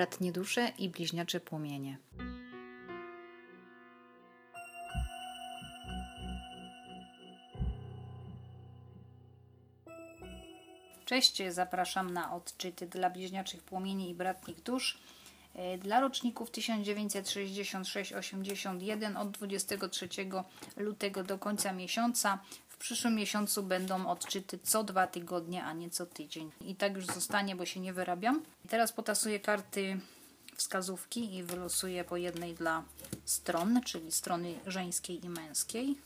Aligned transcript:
bratnie 0.00 0.32
dusze 0.32 0.72
i 0.78 0.88
bliźniacze 0.88 1.40
płomienie. 1.40 1.98
Cześć, 11.04 11.42
zapraszam 11.48 12.10
na 12.10 12.34
odczyty 12.34 12.86
dla 12.86 13.10
bliźniaczych 13.10 13.62
płomieni 13.62 14.10
i 14.10 14.14
bratnich 14.14 14.62
dusz 14.62 14.98
e, 15.54 15.78
dla 15.78 16.00
roczników 16.00 16.50
1966-81 16.50 19.18
od 19.18 19.30
23 19.30 20.08
lutego 20.76 21.24
do 21.24 21.38
końca 21.38 21.72
miesiąca. 21.72 22.38
Przyszłym 22.80 23.14
miesiącu 23.14 23.62
będą 23.62 24.06
odczyty 24.06 24.58
co 24.62 24.84
dwa 24.84 25.06
tygodnie, 25.06 25.64
a 25.64 25.72
nie 25.72 25.90
co 25.90 26.06
tydzień. 26.06 26.50
I 26.60 26.74
tak 26.74 26.94
już 26.94 27.06
zostanie, 27.06 27.56
bo 27.56 27.66
się 27.66 27.80
nie 27.80 27.92
wyrabiam. 27.92 28.42
Teraz 28.68 28.92
potasuję 28.92 29.40
karty 29.40 30.00
wskazówki 30.56 31.34
i 31.34 31.42
wylosuję 31.42 32.04
po 32.04 32.16
jednej 32.16 32.54
dla 32.54 32.82
stron, 33.24 33.80
czyli 33.82 34.12
strony 34.12 34.54
żeńskiej 34.66 35.24
i 35.24 35.28
męskiej. 35.28 35.96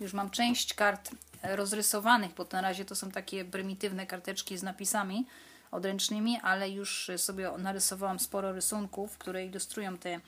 Już 0.00 0.12
mam 0.12 0.30
część 0.30 0.74
kart 0.74 1.10
rozrysowanych, 1.48 2.34
bo 2.34 2.46
na 2.52 2.60
razie 2.60 2.84
to 2.84 2.94
są 2.94 3.10
takie 3.10 3.44
prymitywne 3.44 4.06
karteczki 4.06 4.58
z 4.58 4.62
napisami 4.62 5.26
odręcznymi, 5.70 6.40
ale 6.42 6.70
już 6.70 7.10
sobie 7.16 7.50
narysowałam 7.58 8.20
sporo 8.20 8.52
rysunków, 8.52 9.18
które 9.18 9.46
ilustrują 9.46 9.98
te 9.98 10.20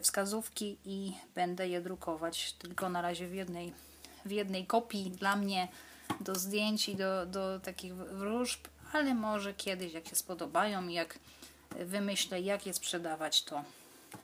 wskazówki 0.00 0.78
i 0.84 1.12
będę 1.34 1.68
je 1.68 1.80
drukować 1.80 2.52
tylko 2.52 2.88
na 2.88 3.02
razie 3.02 3.28
w 3.28 3.34
jednej, 3.34 3.72
w 4.24 4.30
jednej 4.30 4.66
kopii 4.66 5.10
dla 5.10 5.36
mnie 5.36 5.68
do 6.20 6.34
zdjęć 6.34 6.88
i 6.88 6.96
do, 6.96 7.26
do 7.26 7.60
takich 7.60 7.94
wróżb, 7.94 8.60
ale 8.92 9.14
może 9.14 9.54
kiedyś 9.54 9.92
jak 9.92 10.08
się 10.08 10.16
spodobają 10.16 10.88
i 10.88 10.94
jak 10.94 11.18
wymyślę 11.70 12.40
jak 12.40 12.66
je 12.66 12.74
sprzedawać, 12.74 13.44
to 13.44 13.64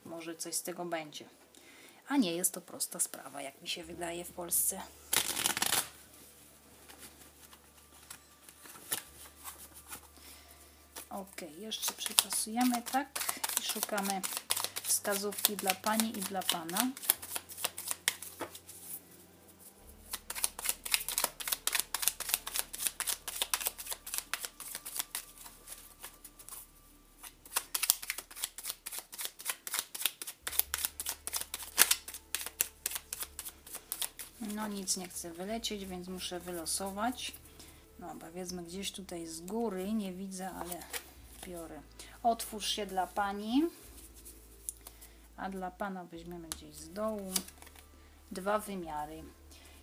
może 0.05 0.35
coś 0.35 0.55
z 0.55 0.63
tego 0.63 0.85
będzie. 0.85 1.25
A 2.07 2.17
nie 2.17 2.35
jest 2.35 2.53
to 2.53 2.61
prosta 2.61 2.99
sprawa, 2.99 3.41
jak 3.41 3.61
mi 3.61 3.67
się 3.67 3.83
wydaje 3.83 4.25
w 4.25 4.31
Polsce. 4.31 4.81
Ok, 11.11 11.41
jeszcze 11.59 11.93
przeczasujemy 11.93 12.81
tak 12.81 13.19
i 13.59 13.63
szukamy 13.63 14.21
wskazówki 14.83 15.57
dla 15.57 15.75
Pani 15.75 16.19
i 16.19 16.21
dla 16.21 16.41
Pana. 16.41 16.87
No 34.55 34.67
nic 34.67 34.97
nie 34.97 35.07
chce 35.07 35.31
wylecieć, 35.33 35.85
więc 35.85 36.07
muszę 36.07 36.39
wylosować. 36.39 37.31
No, 37.99 38.15
powiedzmy 38.19 38.63
gdzieś 38.63 38.91
tutaj 38.91 39.27
z 39.27 39.41
góry, 39.41 39.93
nie 39.93 40.13
widzę, 40.13 40.49
ale 40.51 40.83
biorę. 41.45 41.81
Otwórz 42.23 42.67
się 42.67 42.85
dla 42.85 43.07
Pani, 43.07 43.63
a 45.37 45.49
dla 45.49 45.71
Pana 45.71 46.05
weźmiemy 46.05 46.47
gdzieś 46.49 46.75
z 46.75 46.93
dołu. 46.93 47.33
Dwa 48.31 48.59
wymiary. 48.59 49.23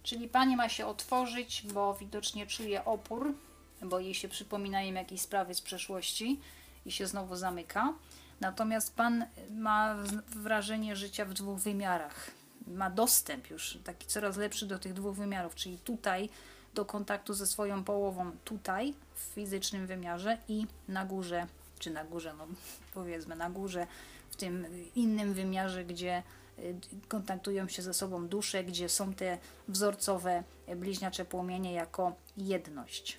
Czyli 0.03 0.29
Pani 0.29 0.57
ma 0.57 0.69
się 0.69 0.87
otworzyć, 0.87 1.67
bo 1.75 1.95
widocznie 1.95 2.47
czuje 2.47 2.85
opór, 2.85 3.35
bo 3.83 4.01
jej 4.01 4.15
się 4.15 4.29
przypominają 4.29 4.95
jakieś 4.95 5.21
sprawy 5.21 5.55
z 5.55 5.61
przeszłości 5.61 6.41
i 6.87 6.93
się 6.93 7.07
znowu 7.07 7.37
zamyka. 7.37 7.95
Natomiast 8.41 8.97
Pan 8.97 9.27
ma 9.51 9.97
wrażenie 10.27 10.97
życia 10.97 11.25
w 11.25 11.35
dwóch 11.35 11.59
wymiarach 11.59 12.39
ma 12.75 12.91
dostęp 12.91 13.51
już 13.51 13.79
taki 13.85 14.07
coraz 14.07 14.37
lepszy 14.37 14.67
do 14.67 14.79
tych 14.79 14.93
dwóch 14.93 15.17
wymiarów, 15.17 15.55
czyli 15.55 15.79
tutaj 15.79 16.29
do 16.75 16.85
kontaktu 16.85 17.35
ze 17.35 17.47
swoją 17.47 17.85
połową 17.85 18.33
tutaj 18.45 18.95
w 19.15 19.21
fizycznym 19.21 19.87
wymiarze 19.87 20.39
i 20.49 20.67
na 20.89 21.05
górze, 21.05 21.47
czy 21.79 21.91
na 21.91 22.05
górze, 22.05 22.35
no 22.39 22.47
powiedzmy 22.95 23.37
na 23.37 23.51
górze 23.51 23.87
w 24.31 24.37
tym 24.37 24.67
innym 24.95 25.35
wymiarze, 25.35 25.85
gdzie 25.85 26.23
y, 26.59 26.75
kontaktują 27.09 27.69
się 27.69 27.83
ze 27.83 27.95
sobą 27.95 28.29
dusze, 28.29 28.65
gdzie 28.65 28.89
są 28.89 29.15
te 29.15 29.39
wzorcowe 29.69 30.43
bliźniacze 30.77 31.25
płomienie 31.25 31.73
jako 31.73 32.13
jedność. 32.37 33.19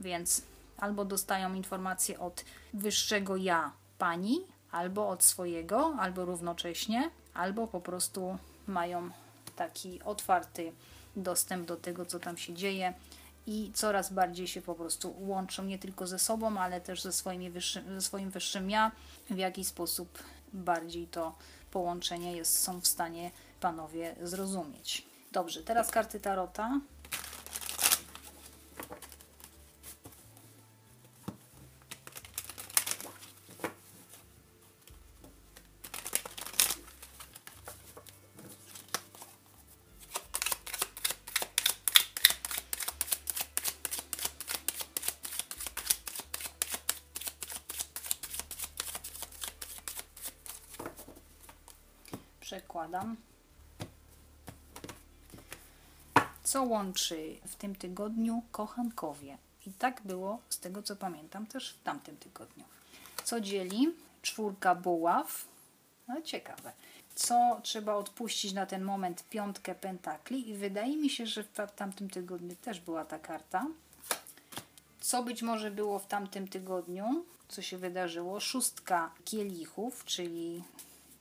Więc 0.00 0.42
albo 0.76 1.04
dostają 1.04 1.54
informacje 1.54 2.18
od 2.18 2.44
wyższego 2.74 3.36
ja 3.36 3.72
pani, 3.98 4.40
albo 4.70 5.08
od 5.08 5.24
swojego, 5.24 5.94
albo 5.98 6.24
równocześnie, 6.24 7.10
albo 7.34 7.66
po 7.66 7.80
prostu 7.80 8.38
mają 8.66 9.10
taki 9.56 10.02
otwarty 10.02 10.72
dostęp 11.16 11.66
do 11.66 11.76
tego, 11.76 12.06
co 12.06 12.18
tam 12.18 12.36
się 12.36 12.54
dzieje 12.54 12.94
i 13.46 13.70
coraz 13.74 14.12
bardziej 14.12 14.48
się 14.48 14.62
po 14.62 14.74
prostu 14.74 15.14
łączą 15.18 15.64
nie 15.64 15.78
tylko 15.78 16.06
ze 16.06 16.18
sobą, 16.18 16.60
ale 16.60 16.80
też 16.80 17.02
ze, 17.02 17.12
swoimi 17.12 17.50
wyższy, 17.50 17.84
ze 17.94 18.02
swoim 18.02 18.30
wyższym 18.30 18.70
ja, 18.70 18.92
w 19.30 19.36
jaki 19.38 19.64
sposób 19.64 20.18
bardziej 20.52 21.06
to 21.06 21.34
połączenie 21.70 22.36
jest, 22.36 22.58
są 22.58 22.80
w 22.80 22.86
stanie 22.86 23.30
panowie 23.60 24.14
zrozumieć. 24.22 25.06
Dobrze, 25.32 25.62
teraz 25.62 25.90
karty 25.90 26.20
Tarota. 26.20 26.80
Przekładam. 52.52 53.16
Co 56.42 56.62
łączy 56.62 57.36
w 57.46 57.56
tym 57.56 57.74
tygodniu 57.74 58.42
kochankowie? 58.50 59.38
I 59.66 59.70
tak 59.72 60.00
było, 60.04 60.38
z 60.48 60.58
tego 60.58 60.82
co 60.82 60.96
pamiętam, 60.96 61.46
też 61.46 61.72
w 61.72 61.82
tamtym 61.82 62.16
tygodniu. 62.16 62.64
Co 63.24 63.40
dzieli? 63.40 63.94
Czwórka 64.22 64.74
buław. 64.74 65.44
No 66.08 66.22
ciekawe. 66.22 66.72
Co 67.14 67.60
trzeba 67.62 67.94
odpuścić 67.94 68.52
na 68.52 68.66
ten 68.66 68.82
moment? 68.82 69.24
Piątkę 69.30 69.74
pentakli. 69.74 70.50
I 70.50 70.54
wydaje 70.54 70.96
mi 70.96 71.10
się, 71.10 71.26
że 71.26 71.44
w 71.44 71.50
tamtym 71.76 72.10
tygodniu 72.10 72.56
też 72.56 72.80
była 72.80 73.04
ta 73.04 73.18
karta. 73.18 73.66
Co 75.00 75.22
być 75.22 75.42
może 75.42 75.70
było 75.70 75.98
w 75.98 76.06
tamtym 76.06 76.48
tygodniu? 76.48 77.24
Co 77.48 77.62
się 77.62 77.78
wydarzyło? 77.78 78.40
Szóstka 78.40 79.10
kielichów, 79.24 80.04
czyli 80.04 80.64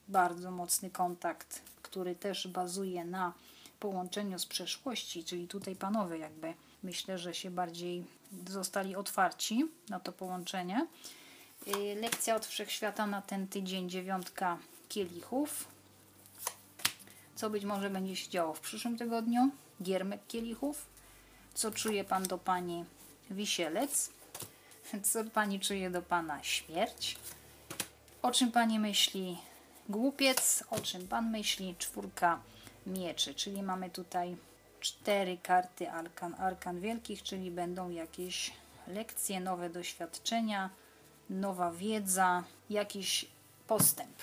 bardzo 0.07 0.51
mocny 0.51 0.89
kontakt, 0.89 1.61
który 1.81 2.15
też 2.15 2.47
bazuje 2.47 3.05
na 3.05 3.33
połączeniu 3.79 4.39
z 4.39 4.45
przeszłości, 4.45 5.23
czyli 5.23 5.47
tutaj 5.47 5.75
panowie 5.75 6.17
jakby 6.17 6.53
myślę, 6.83 7.17
że 7.17 7.33
się 7.33 7.51
bardziej 7.51 8.05
zostali 8.49 8.95
otwarci 8.95 9.65
na 9.89 9.99
to 9.99 10.11
połączenie. 10.11 10.87
Y, 11.67 11.95
lekcja 12.01 12.35
od 12.35 12.45
wszechświata 12.45 13.07
na 13.07 13.21
ten 13.21 13.47
tydzień, 13.47 13.89
dziewiątka 13.89 14.57
kielichów. 14.89 15.67
Co 17.35 17.49
być 17.49 17.65
może 17.65 17.89
będzie 17.89 18.15
się 18.15 18.29
działo 18.29 18.53
w 18.53 18.59
przyszłym 18.59 18.97
tygodniu? 18.97 19.49
Giermek 19.83 20.27
kielichów. 20.27 20.85
Co 21.53 21.71
czuje 21.71 22.03
pan 22.03 22.23
do 22.23 22.37
pani 22.37 22.85
wisielec? 23.29 24.09
Co 25.03 25.23
pani 25.23 25.59
czuje 25.59 25.89
do 25.89 26.01
pana 26.01 26.43
śmierć? 26.43 27.17
O 28.21 28.31
czym 28.31 28.51
pani 28.51 28.79
myśli 28.79 29.37
Głupiec, 29.89 30.63
o 30.69 30.79
czym 30.79 31.07
Pan 31.07 31.31
myśli? 31.31 31.75
Czwórka 31.79 32.39
mieczy, 32.85 33.35
czyli 33.35 33.63
mamy 33.63 33.89
tutaj 33.89 34.37
cztery 34.79 35.37
karty 35.43 35.91
arkan, 35.91 36.35
arkan 36.39 36.79
wielkich, 36.79 37.23
czyli 37.23 37.51
będą 37.51 37.89
jakieś 37.89 38.51
lekcje, 38.87 39.39
nowe 39.39 39.69
doświadczenia, 39.69 40.69
nowa 41.29 41.71
wiedza, 41.71 42.43
jakiś 42.69 43.25
postęp. 43.67 44.15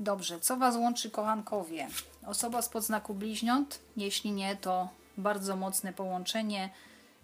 Dobrze, 0.00 0.40
co 0.40 0.56
Was 0.56 0.76
łączy, 0.76 1.10
kochankowie? 1.10 1.88
Osoba 2.26 2.62
z 2.62 2.68
podznaku 2.68 3.14
bliźniąt? 3.14 3.80
Jeśli 3.96 4.32
nie, 4.32 4.56
to 4.56 4.88
bardzo 5.16 5.56
mocne 5.56 5.92
połączenie, 5.92 6.70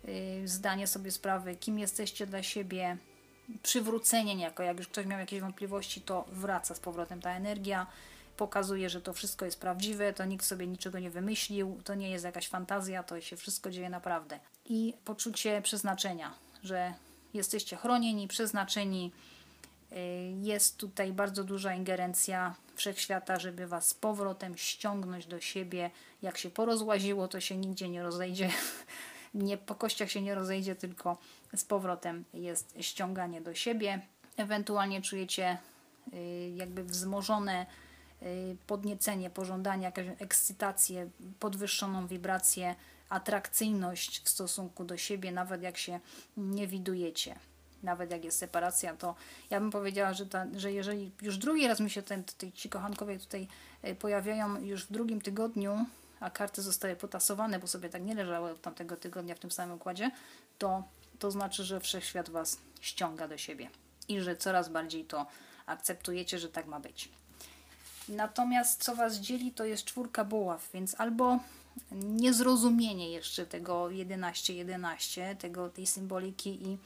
yy, 0.05 0.49
zdanie 0.49 0.87
sobie 0.87 1.11
sprawy, 1.11 1.57
kim 1.57 1.79
jesteście 1.79 2.27
dla 2.27 2.43
siebie, 2.43 2.97
przywrócenie 3.63 4.35
niejako, 4.35 4.63
jak 4.63 4.79
już 4.79 4.89
ktoś 4.89 5.07
miał 5.07 5.19
jakieś 5.19 5.41
wątpliwości, 5.41 6.01
to 6.01 6.25
wraca 6.33 6.75
z 6.75 6.81
powrotem 6.81 7.21
ta 7.21 7.31
energia. 7.31 7.87
pokazuje, 8.37 8.91
że 8.91 9.01
to 9.01 9.13
wszystko 9.13 9.45
jest 9.45 9.61
prawdziwe, 9.61 10.13
to 10.13 10.25
nikt 10.25 10.47
sobie 10.47 10.67
niczego 10.67 10.99
nie 10.99 11.11
wymyślił, 11.11 11.81
to 11.85 11.95
nie 11.95 12.11
jest 12.11 12.25
jakaś 12.25 12.49
fantazja, 12.49 13.03
to 13.03 13.21
się 13.21 13.37
wszystko 13.37 13.71
dzieje 13.71 13.91
naprawdę. 13.91 14.39
I 14.67 14.95
poczucie 15.05 15.63
przeznaczenia, 15.63 16.35
że 16.63 16.95
jesteście 17.35 17.77
chronieni, 17.77 18.29
przeznaczeni. 18.29 19.13
Y, 19.93 19.97
jest 20.43 20.77
tutaj 20.77 21.13
bardzo 21.13 21.45
duża 21.45 21.75
ingerencja 21.75 22.55
wszechświata, 22.75 23.39
żeby 23.39 23.67
was 23.67 23.89
z 23.89 23.95
powrotem 23.95 24.57
ściągnąć 24.57 25.27
do 25.27 25.41
siebie. 25.41 25.91
Jak 26.23 26.39
się 26.39 26.51
porozłaziło, 26.51 27.29
to 27.29 27.41
się 27.41 27.57
nigdzie 27.57 27.89
nie 27.89 28.03
rozejdzie. 28.03 28.51
Nie, 29.35 29.57
po 29.57 29.75
kościach 29.75 30.11
się 30.11 30.23
nie 30.23 30.35
rozejdzie, 30.35 30.75
tylko 30.77 31.19
z 31.57 31.65
powrotem 31.65 32.25
jest 32.35 32.75
ściąganie 32.81 33.41
do 33.41 33.55
siebie. 33.55 34.01
Ewentualnie 34.37 35.03
czujecie 35.03 35.59
y, 36.13 36.53
jakby 36.57 36.85
wzmożone 36.85 37.67
y, 38.23 38.57
podniecenie, 38.67 39.31
pożądanie, 39.31 39.85
jakąś 39.85 40.07
ekscytację, 40.19 41.11
podwyższoną 41.41 42.07
wibrację, 42.07 42.75
atrakcyjność 43.09 44.23
w 44.25 44.29
stosunku 44.29 44.85
do 44.85 44.97
siebie, 44.97 45.33
nawet 45.33 45.63
jak 45.63 45.79
się 45.79 46.01
nie 46.37 46.67
widujecie. 46.67 47.39
Nawet 47.83 48.11
jak 48.11 48.25
jest 48.25 48.39
separacja, 48.39 48.97
to 48.97 49.15
ja 49.51 49.61
bym 49.61 49.71
powiedziała, 49.71 50.15
że, 50.15 50.27
ta, 50.27 50.47
że 50.57 50.73
jeżeli 50.73 51.11
już 51.23 51.39
drugi 51.39 51.69
raz 51.69 51.81
mi 51.81 51.91
się 51.91 52.03
ten, 52.03 52.25
te, 52.25 52.53
ci 52.53 52.69
kochankowie 52.69 53.19
tutaj 53.19 53.49
y, 53.85 53.95
pojawiają 53.95 54.61
już 54.61 54.85
w 54.85 54.93
drugim 54.93 55.21
tygodniu, 55.21 55.87
a 56.25 56.31
karty 56.31 56.63
zostały 56.63 56.97
potasowane, 56.97 57.59
bo 57.59 57.67
sobie 57.67 57.89
tak 57.89 58.03
nie 58.03 58.15
leżały 58.15 58.51
od 58.51 58.61
tamtego 58.61 58.97
tygodnia 58.97 59.35
w 59.35 59.39
tym 59.39 59.51
samym 59.51 59.77
układzie, 59.77 60.11
to 60.59 60.83
to 61.19 61.31
znaczy, 61.31 61.65
że 61.65 61.81
wszechświat 61.81 62.31
Was 62.31 62.59
ściąga 62.81 63.29
do 63.29 63.39
siebie 63.39 63.71
i 64.09 64.21
że 64.21 64.37
coraz 64.37 64.69
bardziej 64.69 65.05
to 65.05 65.27
akceptujecie, 65.67 66.39
że 66.39 66.49
tak 66.49 66.67
ma 66.67 66.81
być. 66.81 67.09
Natomiast 68.09 68.85
co 68.85 68.97
Was 68.97 69.17
dzieli, 69.17 69.53
to 69.53 69.65
jest 69.65 69.85
czwórka 69.85 70.25
buław, 70.25 70.69
więc 70.75 71.01
albo 71.01 71.39
niezrozumienie 71.93 73.11
jeszcze 73.11 73.47
tego 73.47 73.85
11-11, 73.85 75.37
tego, 75.37 75.69
tej 75.69 75.87
symboliki 75.87 76.69
i 76.69 76.79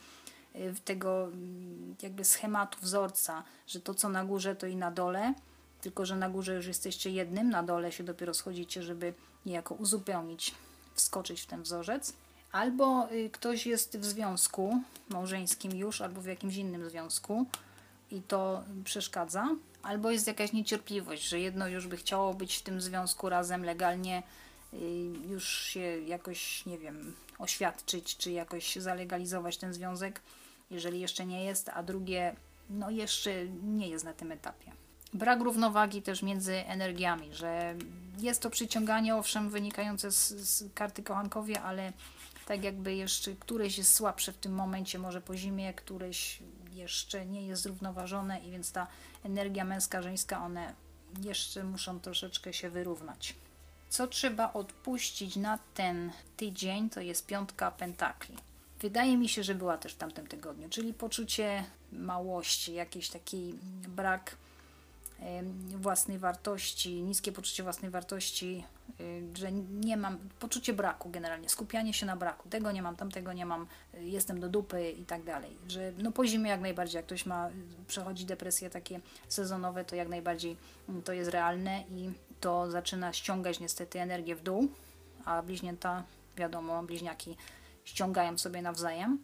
y, 0.57 0.75
tego 0.85 1.25
mm, 1.25 1.97
jakby 2.03 2.25
schematu 2.25 2.79
wzorca, 2.83 3.43
że 3.67 3.81
to 3.81 3.95
co 3.95 4.09
na 4.09 4.25
górze 4.25 4.57
to 4.57 4.67
i 4.67 4.77
na 4.77 4.91
dole, 4.91 5.35
tylko 5.81 6.07
że 6.07 6.17
na 6.17 6.31
górze 6.31 6.55
już 6.55 6.67
jesteście 6.67 7.11
jednym, 7.11 7.51
na 7.51 7.63
dole 7.63 7.93
się 7.93 8.05
dopiero 8.05 8.35
schodzicie, 8.35 8.83
żeby 8.83 9.15
niejako 9.47 9.75
uzupełnić, 9.75 10.55
wskoczyć 10.95 11.41
w 11.41 11.47
ten 11.47 11.63
wzorzec. 11.63 12.13
Albo 12.53 13.13
y, 13.13 13.31
ktoś 13.31 13.67
jest 13.67 13.99
w 13.99 14.05
związku 14.05 14.83
małżeńskim 15.09 15.77
już, 15.77 16.01
albo 16.01 16.21
w 16.21 16.27
jakimś 16.27 16.57
innym 16.57 16.91
związku 16.91 17.47
i 18.11 18.23
to 18.23 18.65
przeszkadza, 18.85 19.49
albo 19.83 20.11
jest 20.11 20.27
jakaś 20.27 20.53
niecierpliwość, 20.53 21.29
że 21.29 21.41
jedno 21.41 21.69
już 21.69 21.87
by 21.87 21.97
chciało 21.97 22.35
być 22.35 22.57
w 22.57 22.63
tym 22.63 22.81
związku 22.81 23.29
razem 23.29 23.65
legalnie, 23.65 24.23
y, 24.73 24.77
już 25.29 25.49
się 25.49 25.81
jakoś, 26.01 26.67
nie 26.67 26.79
wiem, 26.79 27.15
oświadczyć, 27.39 28.17
czy 28.17 28.31
jakoś 28.31 28.77
zalegalizować 28.77 29.57
ten 29.57 29.73
związek, 29.73 30.21
jeżeli 30.71 31.01
jeszcze 31.01 31.27
nie 31.27 31.45
jest, 31.45 31.69
a 31.69 31.83
drugie, 31.83 32.37
no 32.71 32.91
jeszcze 32.91 33.47
nie 33.49 33.89
jest 33.89 34.05
na 34.05 34.13
tym 34.13 34.33
etapie. 34.33 34.73
Brak 35.15 35.41
równowagi 35.41 36.03
też 36.03 36.23
między 36.23 36.55
energiami, 36.55 37.35
że 37.35 37.75
jest 38.19 38.43
to 38.43 38.51
przyciąganie, 38.51 39.17
owszem, 39.17 39.51
wynikające 39.51 40.13
z, 40.13 40.29
z 40.29 40.75
karty 40.75 41.03
kochankowie, 41.03 41.63
ale 41.63 41.93
tak 42.47 42.65
jakby 42.65 42.95
jeszcze 42.95 43.33
któreś 43.33 43.79
jest 43.79 43.95
słabsze 43.95 44.33
w 44.33 44.37
tym 44.37 44.55
momencie, 44.55 44.99
może 44.99 45.21
po 45.21 45.37
zimie, 45.37 45.75
któreś 45.75 46.39
jeszcze 46.73 47.27
nie 47.27 47.47
jest 47.47 47.63
zrównoważone 47.63 48.41
i 48.41 48.51
więc 48.51 48.73
ta 48.73 48.87
energia 49.25 49.65
męska, 49.65 50.03
żeńska, 50.03 50.45
one 50.45 50.75
jeszcze 51.21 51.65
muszą 51.65 52.01
troszeczkę 52.01 52.53
się 52.53 52.71
wyrównać. 52.71 53.35
Co 53.89 54.07
trzeba 54.07 54.53
odpuścić 54.53 55.37
na 55.37 55.59
ten 55.75 56.13
tydzień, 56.37 56.91
to 56.91 57.01
jest 57.01 57.27
piątka 57.27 57.71
pentakli. 57.71 58.37
Wydaje 58.81 59.17
mi 59.17 59.29
się, 59.29 59.43
że 59.43 59.55
była 59.55 59.79
też 59.79 59.93
w 59.93 59.97
tamtym 59.97 60.27
tygodniu, 60.27 60.69
czyli 60.69 60.95
poczucie 60.95 61.65
małości, 61.93 62.75
jakiś 62.75 63.11
taki 63.11 63.55
brak 63.89 64.37
własnej 65.77 66.19
wartości, 66.19 67.03
niskie 67.03 67.33
poczucie 67.33 67.63
własnej 67.63 67.91
wartości, 67.91 68.65
y, 69.01 69.23
że 69.35 69.53
nie 69.53 69.97
mam, 69.97 70.19
poczucie 70.39 70.73
braku 70.73 71.11
generalnie, 71.11 71.49
skupianie 71.49 71.95
się 71.95 72.07
na 72.07 72.17
braku, 72.17 72.49
tego 72.49 72.73
nie 72.73 72.83
mam, 72.83 72.97
tamtego 72.97 73.33
nie 73.33 73.47
mam, 73.47 73.67
y, 73.95 74.05
jestem 74.05 74.41
do 74.41 74.49
dupy 74.49 74.91
i 74.91 75.05
tak 75.05 75.23
dalej, 75.23 75.57
że 75.69 75.93
no 75.99 76.13
po 76.13 76.27
zimie 76.27 76.51
jak 76.51 76.61
najbardziej, 76.61 76.97
jak 76.97 77.07
ktoś 77.07 77.27
ma, 77.27 77.51
przechodzi 77.87 78.25
depresje 78.25 78.71
takie 78.71 79.01
sezonowe, 79.29 79.85
to 79.85 79.97
jak 79.97 80.09
najbardziej 80.09 80.57
mm, 80.89 81.03
to 81.03 81.13
jest 81.13 81.31
realne 81.31 81.85
i 81.91 82.11
to 82.41 82.71
zaczyna 82.71 83.13
ściągać 83.13 83.61
niestety 83.61 84.01
energię 84.01 84.37
w 84.37 84.43
dół, 84.43 84.69
a 85.25 85.43
bliźnięta, 85.43 86.05
wiadomo, 86.37 86.83
bliźniaki 86.83 87.37
ściągają 87.85 88.39
sobie 88.39 88.63
nawzajem, 88.63 89.19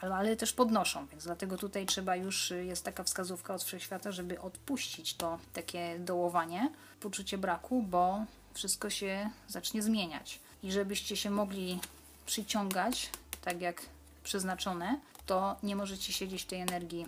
ale, 0.00 0.36
też 0.36 0.52
podnoszą, 0.52 1.06
więc 1.06 1.24
dlatego 1.24 1.58
tutaj 1.58 1.86
trzeba 1.86 2.16
już, 2.16 2.50
y, 2.50 2.64
jest 2.64 2.84
taka 2.84 3.04
wskazówka 3.04 3.54
od 3.54 3.64
wszechświata, 3.64 4.12
żeby 4.12 4.40
odpuścić 4.40 5.14
to 5.14 5.38
takie 5.52 5.98
dołowanie, 5.98 6.72
poczucie 7.00 7.38
braku, 7.38 7.82
bo 7.82 8.24
wszystko 8.54 8.90
się 8.90 9.30
zacznie 9.48 9.82
zmieniać. 9.82 10.40
I 10.62 10.72
żebyście 10.72 11.16
się 11.16 11.30
mogli 11.30 11.80
przyciągać 12.26 13.10
tak 13.44 13.60
jak 13.60 13.82
przeznaczone, 14.24 15.00
to 15.26 15.56
nie 15.62 15.76
możecie 15.76 16.12
siedzieć 16.12 16.42
w 16.42 16.46
tej 16.46 16.60
energii 16.60 17.06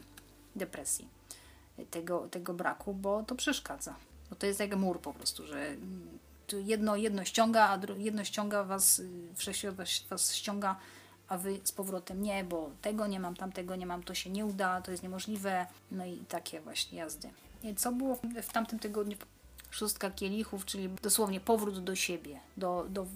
depresji, 0.57 1.09
tego, 1.91 2.29
tego 2.31 2.55
braku, 2.55 2.95
bo 2.95 3.23
to 3.23 3.35
przeszkadza. 3.35 3.95
Bo 4.31 4.37
to 4.37 4.47
jest 4.47 4.61
jak 4.61 4.77
mur 4.77 5.01
po 5.01 5.13
prostu, 5.13 5.47
że 5.47 5.77
jedno, 6.53 6.97
jedno 6.97 7.25
ściąga, 7.25 7.69
a 7.69 7.81
jedno 7.99 8.25
ściąga 8.25 8.65
was, 8.65 8.99
y, 8.99 9.09
wszechświat 9.35 9.75
was 10.11 10.35
ściąga 10.35 10.77
a 11.29 11.39
wy 11.39 11.61
z 11.65 11.73
powrotem 11.73 12.23
nie, 12.23 12.45
bo 12.45 12.71
tego 12.83 13.07
nie 13.07 13.21
mam, 13.21 13.37
tamtego 13.37 13.77
nie 13.77 13.87
mam, 13.87 14.03
to 14.03 14.15
się 14.15 14.31
nie 14.31 14.47
uda, 14.47 14.81
to 14.81 14.91
jest 14.91 15.03
niemożliwe. 15.03 15.67
No 15.91 16.07
i 16.07 16.17
takie 16.17 16.61
właśnie 16.61 16.99
jazdy. 16.99 17.31
Co 17.77 17.93
było 17.93 18.19
w 18.43 18.53
tamtym 18.53 18.79
tygodniu? 18.79 19.17
Szóstka 19.71 20.11
kielichów, 20.11 20.65
czyli 20.65 20.89
dosłownie 20.89 21.41
powrót 21.41 21.85
do 21.85 21.97
siebie, 21.97 22.41
do, 22.57 22.87
do 22.91 23.07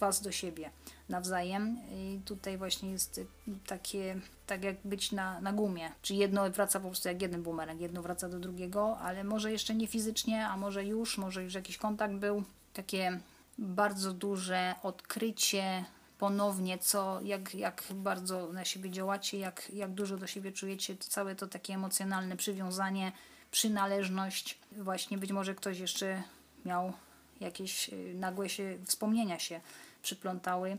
was 0.00 0.20
do 0.20 0.32
siebie 0.32 0.70
nawzajem. 1.08 1.78
I 1.92 2.20
tutaj 2.24 2.58
właśnie 2.58 2.90
jest 2.90 3.20
takie, 3.66 4.20
tak 4.46 4.64
jak 4.64 4.76
być 4.84 5.12
na, 5.12 5.40
na 5.40 5.52
gumie. 5.52 5.92
Czyli 6.02 6.18
jedno 6.18 6.50
wraca 6.50 6.80
po 6.80 6.86
prostu 6.86 7.08
jak 7.08 7.22
jeden 7.22 7.42
bumerang, 7.42 7.80
jedno 7.80 8.02
wraca 8.02 8.28
do 8.28 8.38
drugiego, 8.38 8.98
ale 8.98 9.24
może 9.24 9.52
jeszcze 9.52 9.74
nie 9.74 9.86
fizycznie, 9.86 10.48
a 10.48 10.56
może 10.56 10.84
już, 10.84 11.18
może 11.18 11.42
już 11.42 11.54
jakiś 11.54 11.76
kontakt 11.76 12.14
był. 12.14 12.42
Takie 12.72 13.20
bardzo 13.58 14.12
duże 14.12 14.74
odkrycie 14.82 15.84
ponownie, 16.18 16.78
co, 16.78 17.20
jak, 17.22 17.54
jak 17.54 17.84
bardzo 17.90 18.52
na 18.52 18.64
siebie 18.64 18.90
działacie, 18.90 19.38
jak, 19.38 19.70
jak 19.74 19.90
dużo 19.90 20.16
do 20.16 20.26
siebie 20.26 20.52
czujecie, 20.52 20.96
to 20.96 21.04
całe 21.08 21.36
to 21.36 21.46
takie 21.46 21.74
emocjonalne 21.74 22.36
przywiązanie, 22.36 23.12
przynależność. 23.50 24.58
Właśnie 24.72 25.18
być 25.18 25.32
może 25.32 25.54
ktoś 25.54 25.78
jeszcze 25.78 26.22
miał 26.64 26.92
jakieś 27.40 27.88
y, 27.88 28.14
nagłe 28.14 28.48
się 28.48 28.78
wspomnienia 28.84 29.38
się 29.38 29.60
przyplątały, 30.02 30.78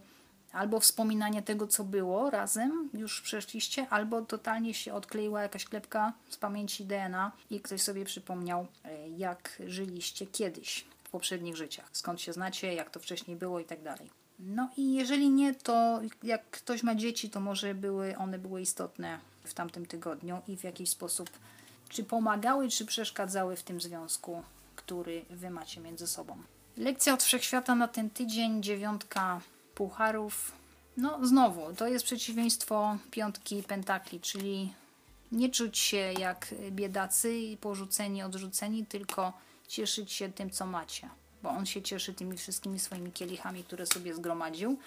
albo 0.52 0.80
wspominanie 0.80 1.42
tego, 1.42 1.68
co 1.68 1.84
było 1.84 2.30
razem, 2.30 2.90
już 2.94 3.22
przeszliście, 3.22 3.88
albo 3.90 4.22
totalnie 4.22 4.74
się 4.74 4.94
odkleiła 4.94 5.42
jakaś 5.42 5.66
klepka 5.66 6.14
z 6.30 6.38
pamięci 6.38 6.86
DNA 6.86 7.32
i 7.50 7.60
ktoś 7.60 7.82
sobie 7.82 8.06
przypomniał, 8.06 8.68
y, 8.86 9.10
jak 9.18 9.62
żyliście 9.68 10.28
kiedyś 10.28 10.86
w 11.04 11.10
poprzednich 11.10 11.56
życiach, 11.56 11.90
skąd 11.92 12.22
się 12.22 12.34
znacie, 12.34 12.74
jak 12.74 12.90
to 12.90 13.00
wcześniej 13.00 13.38
było 13.38 13.60
i 13.60 13.66
tak 13.66 13.84
dalej. 13.84 14.19
No 14.40 14.70
i 14.78 14.94
jeżeli 14.94 15.30
nie, 15.30 15.54
to 15.54 16.02
jak 16.24 16.50
ktoś 16.50 16.84
ma 16.84 16.96
dzieci, 16.96 17.30
to 17.30 17.40
może 17.40 17.76
były 17.76 18.18
one 18.18 18.40
były 18.40 18.62
istotne 18.62 19.20
w 19.44 19.54
tamtym 19.54 19.86
tygodniu 19.86 20.42
i 20.48 20.58
w 20.58 20.64
jakiś 20.64 20.90
sposób 20.90 21.30
czy 21.90 22.04
pomagały, 22.04 22.70
czy 22.70 22.86
przeszkadzały 22.86 23.56
w 23.56 23.64
tym 23.64 23.82
związku, 23.82 24.44
który 24.76 25.26
wy 25.30 25.50
macie 25.50 25.82
między 25.82 26.08
sobą. 26.08 26.38
Lekcja 26.78 27.14
od 27.14 27.24
wszechświata 27.24 27.76
na 27.76 27.88
ten 27.88 28.10
tydzień, 28.10 28.64
dziewiątka 28.64 29.42
pucharów. 29.76 30.52
No 30.98 31.28
znowu, 31.28 31.74
to 31.74 31.88
jest 31.88 32.06
przeciwieństwo 32.06 32.98
piątki 33.12 33.64
pentakli, 33.64 34.20
czyli 34.20 34.74
nie 35.32 35.50
czuć 35.50 35.78
się 35.78 35.98
jak 35.98 36.56
biedacy 36.72 37.38
i 37.38 37.58
porzuceni, 37.58 38.24
odrzuceni, 38.24 38.86
tylko 38.86 39.34
cieszyć 39.68 40.12
się 40.12 40.30
tym, 40.34 40.50
co 40.50 40.66
macie 40.66 41.10
bo 41.44 41.50
on 41.50 41.66
się 41.66 41.82
cieszy 41.82 42.14
tymi 42.14 42.38
wszystkimi 42.38 42.80
swoimi 42.80 43.12
kielichami, 43.12 43.64
które 43.64 43.86
sobie 43.86 44.14
zgromadził. 44.14 44.78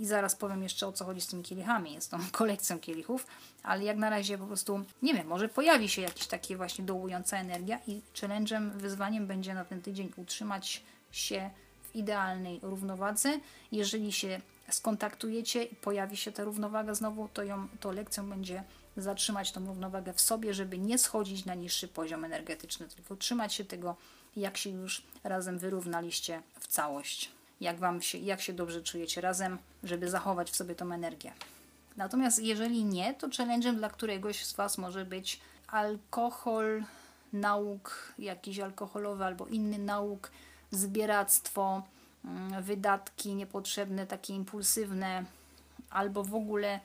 I 0.00 0.06
zaraz 0.06 0.36
powiem 0.36 0.62
jeszcze 0.62 0.86
o 0.86 0.92
co 0.92 1.04
chodzi 1.04 1.20
z 1.20 1.26
tymi 1.26 1.42
kielichami. 1.42 1.94
Jest 1.94 2.10
tą 2.10 2.18
kolekcją 2.32 2.78
kielichów, 2.78 3.26
ale 3.62 3.84
jak 3.84 3.96
na 3.96 4.10
razie 4.10 4.38
po 4.38 4.46
prostu, 4.46 4.84
nie 5.02 5.14
wiem, 5.14 5.26
może 5.26 5.48
pojawi 5.48 5.88
się 5.88 6.02
jakaś 6.02 6.26
taka 6.26 6.56
właśnie 6.56 6.84
dołująca 6.84 7.36
energia 7.36 7.78
i 7.86 8.00
challenge'em, 8.14 8.70
wyzwaniem 8.70 9.26
będzie 9.26 9.54
na 9.54 9.64
ten 9.64 9.82
tydzień 9.82 10.12
utrzymać 10.16 10.82
się 11.10 11.50
w 11.82 11.96
idealnej 11.96 12.60
równowadze. 12.62 13.40
Jeżeli 13.72 14.12
się 14.12 14.40
skontaktujecie 14.70 15.64
i 15.64 15.76
pojawi 15.76 16.16
się 16.16 16.32
ta 16.32 16.44
równowaga 16.44 16.94
znowu, 16.94 17.28
to, 17.28 17.42
ją, 17.42 17.68
to 17.80 17.92
lekcją 17.92 18.28
będzie 18.28 18.64
zatrzymać 18.96 19.52
tą 19.52 19.66
równowagę 19.66 20.12
w 20.12 20.20
sobie, 20.20 20.54
żeby 20.54 20.78
nie 20.78 20.98
schodzić 20.98 21.44
na 21.44 21.54
niższy 21.54 21.88
poziom 21.88 22.24
energetyczny, 22.24 22.88
tylko 22.88 23.16
trzymać 23.16 23.54
się 23.54 23.64
tego, 23.64 23.96
jak 24.36 24.56
się 24.56 24.70
już 24.70 25.02
razem 25.24 25.58
wyrównaliście 25.58 26.42
w 26.60 26.66
całość. 26.66 27.30
Jak, 27.60 27.78
wam 27.78 28.02
się, 28.02 28.18
jak 28.18 28.40
się 28.40 28.52
dobrze 28.52 28.82
czujecie 28.82 29.20
razem, 29.20 29.58
żeby 29.84 30.10
zachować 30.10 30.50
w 30.50 30.56
sobie 30.56 30.74
tą 30.74 30.92
energię. 30.92 31.32
Natomiast 31.96 32.38
jeżeli 32.38 32.84
nie, 32.84 33.14
to 33.14 33.28
challenge'em 33.28 33.76
dla 33.76 33.90
któregoś 33.90 34.44
z 34.44 34.52
Was 34.52 34.78
może 34.78 35.04
być 35.04 35.40
alkohol, 35.66 36.84
nauk 37.32 38.12
jakiś 38.18 38.58
alkoholowy 38.58 39.24
albo 39.24 39.46
inny 39.46 39.78
nauk, 39.78 40.30
zbieractwo, 40.70 41.82
mm, 42.24 42.62
wydatki 42.62 43.34
niepotrzebne, 43.34 44.06
takie 44.06 44.34
impulsywne, 44.34 45.24
albo 45.90 46.24
w 46.24 46.34
ogóle 46.34 46.80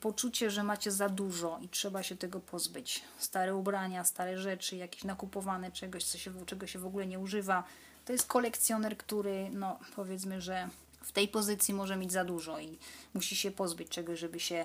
poczucie, 0.00 0.50
że 0.50 0.62
macie 0.62 0.90
za 0.90 1.08
dużo 1.08 1.58
i 1.62 1.68
trzeba 1.68 2.02
się 2.02 2.16
tego 2.16 2.40
pozbyć. 2.40 3.02
Stare 3.18 3.56
ubrania, 3.56 4.04
stare 4.04 4.38
rzeczy, 4.38 4.76
jakieś 4.76 5.04
nakupowane 5.04 5.72
czegoś, 5.72 6.04
co 6.04 6.18
się, 6.18 6.46
czego 6.46 6.66
się 6.66 6.78
w 6.78 6.86
ogóle 6.86 7.06
nie 7.06 7.18
używa. 7.18 7.64
To 8.04 8.12
jest 8.12 8.26
kolekcjoner, 8.26 8.96
który, 8.96 9.50
no 9.52 9.78
powiedzmy, 9.96 10.40
że 10.40 10.68
w 11.02 11.12
tej 11.12 11.28
pozycji 11.28 11.74
może 11.74 11.96
mieć 11.96 12.12
za 12.12 12.24
dużo 12.24 12.60
i 12.60 12.78
musi 13.14 13.36
się 13.36 13.50
pozbyć 13.50 13.88
czegoś, 13.88 14.18
żeby 14.18 14.40
się 14.40 14.64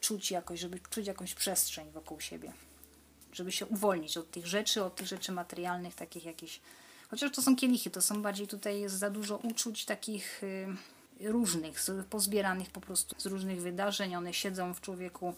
czuć 0.00 0.30
jakoś, 0.30 0.60
żeby 0.60 0.80
czuć 0.90 1.06
jakąś 1.06 1.34
przestrzeń 1.34 1.90
wokół 1.90 2.20
siebie. 2.20 2.52
Żeby 3.32 3.52
się 3.52 3.66
uwolnić 3.66 4.16
od 4.16 4.30
tych 4.30 4.46
rzeczy, 4.46 4.84
od 4.84 4.96
tych 4.96 5.06
rzeczy 5.06 5.32
materialnych, 5.32 5.94
takich 5.94 6.24
jakichś. 6.24 6.60
Chociaż 7.10 7.32
to 7.32 7.42
są 7.42 7.56
kielichy, 7.56 7.90
to 7.90 8.02
są 8.02 8.22
bardziej 8.22 8.46
tutaj 8.46 8.80
jest 8.80 8.98
za 8.98 9.10
dużo 9.10 9.36
uczuć 9.36 9.84
takich. 9.84 10.42
Yy, 10.42 10.99
różnych, 11.20 11.80
pozbieranych 12.10 12.70
po 12.70 12.80
prostu 12.80 13.20
z 13.20 13.26
różnych 13.26 13.62
wydarzeń. 13.62 14.16
One 14.16 14.34
siedzą 14.34 14.74
w 14.74 14.80
człowieku 14.80 15.34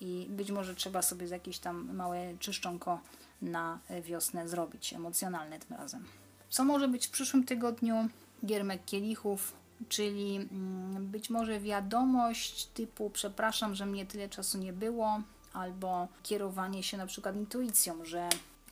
i 0.00 0.26
być 0.30 0.50
może 0.50 0.74
trzeba 0.74 1.02
sobie 1.02 1.26
jakieś 1.26 1.58
tam 1.58 1.96
małe 1.96 2.38
czyszczonko 2.38 3.00
na 3.42 3.78
wiosnę 4.02 4.48
zrobić, 4.48 4.92
emocjonalne 4.92 5.58
tym 5.58 5.76
razem. 5.76 6.04
Co 6.48 6.64
może 6.64 6.88
być 6.88 7.06
w 7.06 7.10
przyszłym 7.10 7.44
tygodniu? 7.44 8.08
Giermek 8.46 8.84
kielichów, 8.84 9.52
czyli 9.88 10.36
mm, 10.36 11.06
być 11.06 11.30
może 11.30 11.60
wiadomość 11.60 12.66
typu 12.66 13.10
przepraszam, 13.10 13.74
że 13.74 13.86
mnie 13.86 14.06
tyle 14.06 14.28
czasu 14.28 14.58
nie 14.58 14.72
było, 14.72 15.20
albo 15.52 16.08
kierowanie 16.22 16.82
się 16.82 16.96
na 16.96 17.06
przykład 17.06 17.36
intuicją, 17.36 18.04
że 18.04 18.28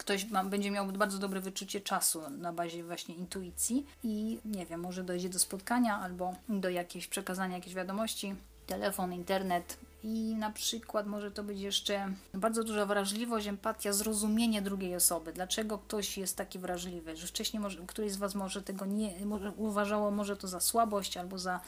ktoś 0.06 0.30
ma, 0.30 0.44
będzie 0.44 0.70
miał 0.70 0.86
bardzo 0.86 1.18
dobre 1.18 1.40
wyczucie 1.40 1.80
czasu 1.80 2.30
na 2.30 2.52
bazie 2.52 2.84
właśnie 2.84 3.14
intuicji 3.14 3.86
i 4.02 4.38
nie 4.44 4.66
wiem, 4.66 4.80
może 4.80 5.04
dojdzie 5.04 5.28
do 5.28 5.38
spotkania 5.38 5.98
albo 5.98 6.34
do 6.48 6.68
jakiegoś 6.68 7.06
przekazania 7.06 7.56
jakiejś 7.56 7.74
wiadomości, 7.74 8.34
telefon, 8.66 9.12
internet 9.12 9.78
i 10.02 10.34
na 10.34 10.50
przykład 10.50 11.06
może 11.06 11.30
to 11.30 11.42
być 11.42 11.60
jeszcze 11.60 12.12
bardzo 12.34 12.64
duża 12.64 12.86
wrażliwość, 12.86 13.46
empatia, 13.46 13.92
zrozumienie 13.92 14.62
drugiej 14.62 14.96
osoby. 14.96 15.32
Dlaczego 15.32 15.78
ktoś 15.78 16.18
jest 16.18 16.36
taki 16.36 16.58
wrażliwy, 16.58 17.16
że 17.16 17.26
wcześniej 17.26 17.60
może, 17.60 17.78
któryś 17.86 18.12
z 18.12 18.16
Was 18.16 18.34
może 18.34 18.62
tego 18.62 18.86
nie 18.86 19.26
może, 19.26 19.50
uważało 19.50 20.10
może 20.10 20.36
to 20.36 20.48
za 20.48 20.60
słabość 20.60 21.16
albo 21.16 21.38
za, 21.38 21.60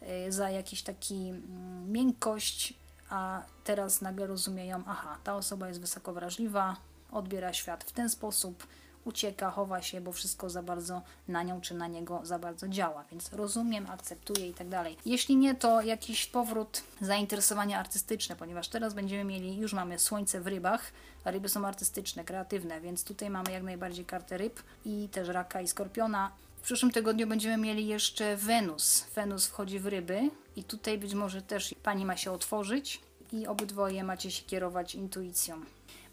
e, 0.00 0.32
za 0.32 0.50
jakiś 0.50 0.82
taki 0.82 1.14
mm, 1.14 1.92
miękkość, 1.92 2.74
a 3.10 3.42
teraz 3.64 4.00
nagle 4.00 4.26
rozumieją, 4.26 4.82
aha, 4.86 5.18
ta 5.24 5.36
osoba 5.36 5.68
jest 5.68 5.80
wysoko 5.80 6.12
wrażliwa, 6.12 6.76
odbiera 7.12 7.52
świat 7.52 7.84
w 7.84 7.92
ten 7.92 8.08
sposób, 8.08 8.66
ucieka, 9.06 9.50
chowa 9.50 9.82
się, 9.82 10.00
bo 10.00 10.12
wszystko 10.12 10.50
za 10.50 10.62
bardzo 10.62 11.02
na 11.28 11.42
nią 11.42 11.60
czy 11.60 11.74
na 11.74 11.86
niego 11.86 12.20
za 12.22 12.38
bardzo 12.38 12.68
działa, 12.68 13.04
więc 13.10 13.32
rozumiem, 13.32 13.86
akceptuję 13.90 14.48
i 14.48 14.54
tak 14.54 14.68
dalej. 14.68 14.96
Jeśli 15.06 15.36
nie, 15.36 15.54
to 15.54 15.80
jakiś 15.82 16.26
powrót 16.26 16.82
zainteresowania 17.00 17.78
artystyczne, 17.78 18.36
ponieważ 18.36 18.68
teraz 18.68 18.94
będziemy 18.94 19.24
mieli, 19.24 19.58
już 19.58 19.72
mamy 19.72 19.98
słońce 19.98 20.40
w 20.40 20.46
rybach, 20.46 20.92
a 21.24 21.30
ryby 21.30 21.48
są 21.48 21.66
artystyczne, 21.66 22.24
kreatywne, 22.24 22.80
więc 22.80 23.04
tutaj 23.04 23.30
mamy 23.30 23.52
jak 23.52 23.62
najbardziej 23.62 24.04
kartę 24.04 24.38
ryb 24.38 24.62
i 24.84 25.08
też 25.12 25.28
raka 25.28 25.60
i 25.60 25.68
skorpiona. 25.68 26.32
W 26.56 26.60
przyszłym 26.60 26.92
tygodniu 26.92 27.26
będziemy 27.26 27.56
mieli 27.56 27.86
jeszcze 27.86 28.36
Wenus. 28.36 29.04
Wenus 29.14 29.46
wchodzi 29.46 29.78
w 29.78 29.86
ryby 29.86 30.30
i 30.56 30.64
tutaj 30.64 30.98
być 30.98 31.14
może 31.14 31.42
też 31.42 31.74
pani 31.82 32.04
ma 32.04 32.16
się 32.16 32.32
otworzyć 32.32 33.00
i 33.32 33.46
obydwoje 33.46 34.04
macie 34.04 34.30
się 34.30 34.42
kierować 34.42 34.94
intuicją 34.94 35.60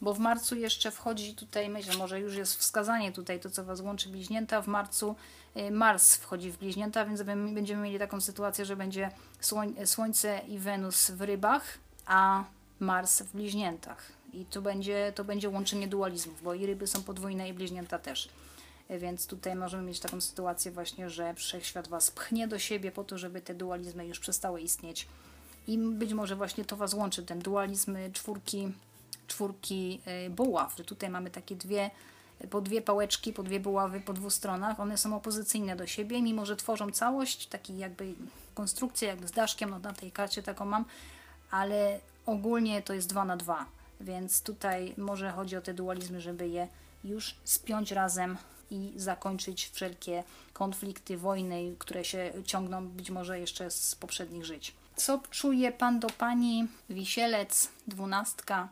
bo 0.04 0.14
w 0.14 0.20
marcu 0.20 0.56
jeszcze 0.56 0.92
wchodzi 0.92 1.36
tutaj, 1.36 1.70
myślę, 1.70 1.98
może 1.98 2.20
już 2.20 2.36
jest 2.36 2.56
wskazanie 2.56 3.12
tutaj, 3.12 3.40
to 3.40 3.50
co 3.50 3.64
Was 3.64 3.82
łączy 3.82 4.10
bliźnięta, 4.10 4.62
w 4.62 4.68
marcu 4.68 5.16
y, 5.58 5.72
Mars 5.72 6.16
wchodzi 6.16 6.52
w 6.52 6.58
bliźnięta, 6.58 7.06
więc 7.06 7.22
będziemy 7.54 7.84
mieli 7.84 8.00
taką 8.00 8.22
sytuację, 8.22 8.66
że 8.66 8.76
będzie 8.76 9.12
Słońce 9.86 10.42
i 10.48 10.60
Wenus 10.60 11.12
w 11.12 11.22
rybach, 11.22 11.78
a 12.06 12.44
Mars 12.80 13.22
w 13.22 13.32
bliźniętach. 13.34 14.12
I 14.34 14.46
to 14.46 14.62
będzie, 14.62 15.14
to 15.16 15.24
będzie 15.24 15.50
łączenie 15.50 15.88
dualizmów, 15.88 16.44
bo 16.44 16.54
i 16.54 16.66
ryby 16.66 16.88
są 16.88 17.04
podwójne 17.04 17.50
i 17.50 17.54
bliźnięta 17.54 18.00
też. 18.00 18.30
Więc 18.90 19.28
tutaj 19.28 19.56
możemy 19.56 19.84
mieć 19.84 20.00
taką 20.00 20.22
sytuację 20.22 20.72
właśnie, 20.72 21.10
że 21.10 21.34
wszechświat 21.34 21.88
Was 21.88 22.12
pchnie 22.12 22.48
do 22.48 22.60
siebie 22.60 22.92
po 22.92 23.04
to, 23.04 23.18
żeby 23.18 23.42
te 23.42 23.54
dualizmy 23.54 24.08
już 24.08 24.20
przestały 24.20 24.62
istnieć. 24.62 25.08
I 25.68 25.78
być 25.78 26.14
może 26.14 26.36
właśnie 26.36 26.66
to 26.66 26.78
Was 26.78 26.94
łączy, 26.94 27.24
ten 27.24 27.40
dualizm 27.40 27.98
czwórki 28.14 28.72
czwórki 29.28 30.02
y, 30.26 30.30
buław, 30.30 30.76
tutaj 30.76 31.10
mamy 31.10 31.30
takie 31.30 31.56
dwie, 31.56 31.92
po 32.50 32.62
dwie 32.62 32.82
pałeczki, 32.82 33.34
po 33.34 33.44
dwie 33.44 33.60
buławy 33.60 34.00
po 34.00 34.14
dwóch 34.14 34.34
stronach, 34.34 34.80
one 34.80 34.98
są 34.98 35.16
opozycyjne 35.16 35.76
do 35.76 35.88
siebie, 35.88 36.22
mimo 36.22 36.46
że 36.46 36.56
tworzą 36.56 36.92
całość, 36.92 37.48
taki 37.48 37.78
jakby 37.78 38.14
konstrukcję, 38.54 39.08
jakby 39.08 39.28
z 39.28 39.32
daszkiem, 39.32 39.70
no 39.70 39.80
na 39.80 39.94
tej 39.94 40.12
karcie 40.12 40.44
taką 40.44 40.66
mam, 40.66 40.86
ale 41.52 42.00
ogólnie 42.26 42.82
to 42.82 42.94
jest 42.94 43.10
dwa 43.10 43.26
na 43.26 43.38
dwa, 43.38 43.66
więc 44.02 44.42
tutaj 44.42 44.94
może 44.98 45.32
chodzi 45.32 45.58
o 45.58 45.62
te 45.62 45.74
dualizmy, 45.74 46.22
żeby 46.22 46.48
je 46.48 46.68
już 47.04 47.36
spiąć 47.44 47.92
razem 47.92 48.38
i 48.72 48.94
zakończyć 48.96 49.70
wszelkie 49.74 50.24
konflikty, 50.54 51.18
wojny, 51.18 51.76
które 51.80 52.06
się 52.06 52.34
ciągną 52.46 52.88
być 52.88 53.10
może 53.10 53.40
jeszcze 53.40 53.72
z 53.72 53.96
poprzednich 53.96 54.46
żyć. 54.46 54.74
Co 54.96 55.20
czuje 55.30 55.72
Pan 55.72 56.00
do 56.00 56.08
Pani? 56.08 56.68
Wisielec, 56.90 57.70
dwunastka, 57.88 58.70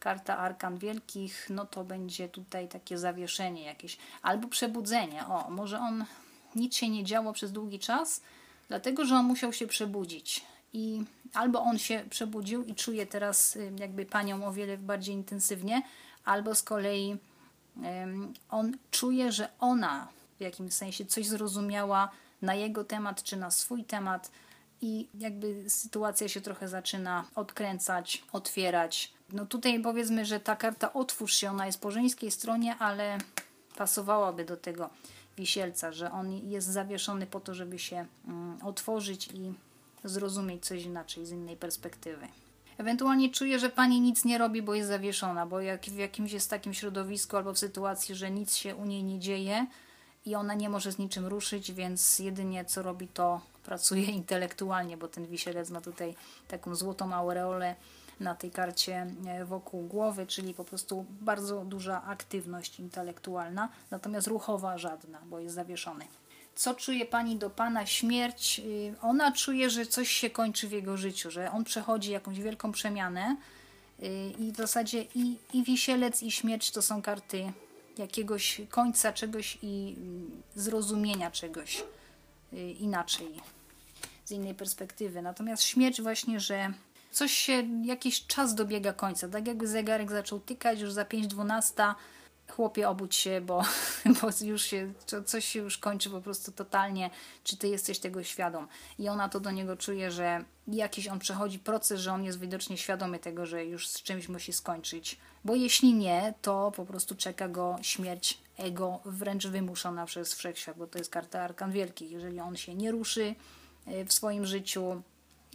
karta 0.00 0.38
arkan 0.38 0.78
wielkich, 0.78 1.46
no 1.50 1.66
to 1.66 1.84
będzie 1.84 2.28
tutaj 2.28 2.68
takie 2.68 2.98
zawieszenie 2.98 3.64
jakieś, 3.64 3.98
albo 4.22 4.48
przebudzenie. 4.48 5.26
O, 5.26 5.50
może 5.50 5.78
on 5.78 6.04
nic 6.54 6.76
się 6.76 6.88
nie 6.88 7.04
działo 7.04 7.32
przez 7.32 7.52
długi 7.52 7.78
czas, 7.78 8.22
dlatego 8.68 9.04
że 9.04 9.14
on 9.14 9.26
musiał 9.26 9.52
się 9.52 9.66
przebudzić. 9.66 10.44
I 10.72 11.04
albo 11.34 11.62
on 11.62 11.78
się 11.78 12.04
przebudził 12.10 12.64
i 12.64 12.74
czuje 12.74 13.06
teraz 13.06 13.58
jakby 13.78 14.06
panią 14.06 14.44
o 14.44 14.52
wiele 14.52 14.78
bardziej 14.78 15.14
intensywnie, 15.14 15.82
albo 16.24 16.54
z 16.54 16.62
kolei 16.62 17.16
on 18.50 18.76
czuje, 18.90 19.32
że 19.32 19.48
ona 19.58 20.08
w 20.38 20.40
jakimś 20.40 20.72
sensie 20.72 21.06
coś 21.06 21.26
zrozumiała 21.26 22.10
na 22.42 22.54
jego 22.54 22.84
temat 22.84 23.22
czy 23.22 23.36
na 23.36 23.50
swój 23.50 23.84
temat 23.84 24.30
i 24.82 25.08
jakby 25.14 25.70
sytuacja 25.70 26.28
się 26.28 26.40
trochę 26.40 26.68
zaczyna 26.68 27.24
odkręcać, 27.34 28.24
otwierać, 28.32 29.12
no 29.32 29.46
tutaj 29.46 29.80
powiedzmy, 29.80 30.24
że 30.24 30.40
ta 30.40 30.56
karta 30.56 30.92
otwórz 30.92 31.34
się, 31.34 31.50
ona 31.50 31.66
jest 31.66 31.80
po 31.80 31.90
żeńskiej 31.90 32.30
stronie, 32.30 32.76
ale 32.78 33.18
pasowałaby 33.76 34.44
do 34.44 34.56
tego 34.56 34.90
wisielca, 35.36 35.92
że 35.92 36.12
on 36.12 36.32
jest 36.32 36.68
zawieszony 36.68 37.26
po 37.26 37.40
to, 37.40 37.54
żeby 37.54 37.78
się 37.78 38.06
mm, 38.28 38.58
otworzyć 38.62 39.28
i 39.34 39.52
zrozumieć 40.04 40.66
coś 40.66 40.84
inaczej, 40.84 41.26
z 41.26 41.30
innej 41.30 41.56
perspektywy. 41.56 42.28
Ewentualnie 42.78 43.30
czuje, 43.30 43.58
że 43.58 43.70
pani 43.70 44.00
nic 44.00 44.24
nie 44.24 44.38
robi, 44.38 44.62
bo 44.62 44.74
jest 44.74 44.88
zawieszona, 44.88 45.46
bo 45.46 45.60
jak 45.60 45.84
w 45.84 45.96
jakimś 45.96 46.32
jest 46.32 46.50
takim 46.50 46.74
środowisku 46.74 47.36
albo 47.36 47.52
w 47.52 47.58
sytuacji, 47.58 48.14
że 48.14 48.30
nic 48.30 48.54
się 48.54 48.76
u 48.76 48.84
niej 48.84 49.02
nie 49.04 49.18
dzieje 49.18 49.66
i 50.26 50.34
ona 50.34 50.54
nie 50.54 50.68
może 50.68 50.92
z 50.92 50.98
niczym 50.98 51.26
ruszyć, 51.26 51.72
więc 51.72 52.18
jedynie 52.18 52.64
co 52.64 52.82
robi 52.82 53.08
to 53.08 53.40
pracuje 53.64 54.04
intelektualnie, 54.22 54.96
bo 54.96 55.08
ten 55.08 55.26
wisielec 55.26 55.70
ma 55.70 55.80
tutaj 55.80 56.14
taką 56.48 56.74
złotą 56.74 57.14
aureolę 57.14 57.76
na 58.20 58.34
tej 58.34 58.50
karcie 58.50 59.06
e, 59.26 59.44
wokół 59.44 59.86
głowy, 59.86 60.26
czyli 60.26 60.54
po 60.54 60.64
prostu 60.64 61.06
bardzo 61.10 61.64
duża 61.64 62.02
aktywność 62.02 62.80
intelektualna, 62.80 63.68
natomiast 63.90 64.26
ruchowa 64.26 64.78
żadna, 64.78 65.18
bo 65.26 65.40
jest 65.40 65.54
zawieszony. 65.54 66.04
Co 66.54 66.74
czuje 66.74 67.06
pani 67.06 67.36
do 67.36 67.50
pana? 67.50 67.86
Śmierć. 67.86 68.60
Y, 68.64 68.94
ona 69.02 69.32
czuje, 69.32 69.70
że 69.70 69.86
coś 69.86 70.10
się 70.10 70.30
kończy 70.30 70.68
w 70.68 70.72
jego 70.72 70.96
życiu, 70.96 71.30
że 71.30 71.50
on 71.50 71.64
przechodzi 71.64 72.10
jakąś 72.10 72.40
wielką 72.40 72.72
przemianę 72.72 73.36
y, 74.02 74.06
i 74.38 74.52
w 74.52 74.56
zasadzie 74.56 75.02
i, 75.14 75.38
i 75.52 75.64
wisielec, 75.64 76.22
i 76.22 76.30
śmierć 76.30 76.70
to 76.70 76.82
są 76.82 77.02
karty 77.02 77.52
jakiegoś 77.98 78.60
końca 78.70 79.12
czegoś 79.12 79.58
i 79.62 79.96
y, 80.56 80.60
zrozumienia 80.60 81.30
czegoś 81.30 81.84
inaczej, 82.80 83.28
z 84.24 84.30
innej 84.30 84.54
perspektywy. 84.54 85.22
Natomiast 85.22 85.62
śmierć 85.62 86.02
właśnie, 86.02 86.40
że 86.40 86.72
coś 87.10 87.32
się, 87.32 87.68
jakiś 87.84 88.26
czas 88.26 88.54
dobiega 88.54 88.92
końca, 88.92 89.28
tak 89.28 89.46
jakby 89.46 89.68
zegarek 89.68 90.10
zaczął 90.10 90.40
tykać 90.40 90.80
już 90.80 90.92
za 90.92 91.04
5.12, 91.04 91.94
chłopie 92.50 92.88
obudź 92.88 93.14
się, 93.14 93.40
bo, 93.40 93.62
bo 94.22 94.28
już 94.40 94.62
się, 94.62 94.92
coś 95.26 95.44
się 95.44 95.58
już 95.58 95.78
kończy 95.78 96.10
po 96.10 96.20
prostu 96.20 96.52
totalnie, 96.52 97.10
czy 97.44 97.56
ty 97.56 97.68
jesteś 97.68 97.98
tego 97.98 98.22
świadom. 98.22 98.68
I 98.98 99.08
ona 99.08 99.28
to 99.28 99.40
do 99.40 99.50
niego 99.50 99.76
czuje, 99.76 100.10
że 100.10 100.44
jakiś 100.68 101.08
on 101.08 101.18
przechodzi 101.18 101.58
proces, 101.58 102.00
że 102.00 102.12
on 102.12 102.24
jest 102.24 102.40
widocznie 102.40 102.76
świadomy 102.76 103.18
tego, 103.18 103.46
że 103.46 103.64
już 103.64 103.88
z 103.88 104.02
czymś 104.02 104.28
musi 104.28 104.52
skończyć. 104.52 105.18
Bo 105.44 105.54
jeśli 105.54 105.94
nie, 105.94 106.34
to 106.42 106.72
po 106.76 106.84
prostu 106.84 107.14
czeka 107.14 107.48
go 107.48 107.76
śmierć 107.82 108.38
ego, 108.56 109.00
wręcz 109.04 109.46
wymuszona 109.46 110.06
przez 110.06 110.34
wszechświat, 110.34 110.76
bo 110.78 110.86
to 110.86 110.98
jest 110.98 111.10
karta 111.10 111.42
Arkan 111.42 111.72
Wielkich. 111.72 112.10
Jeżeli 112.10 112.40
on 112.40 112.56
się 112.56 112.74
nie 112.74 112.90
ruszy 112.90 113.34
e, 113.86 114.04
w 114.04 114.12
swoim 114.12 114.46
życiu, 114.46 115.02